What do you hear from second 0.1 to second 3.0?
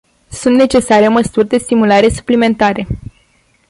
Sunt necesare măsuri de stimulare suplimentare.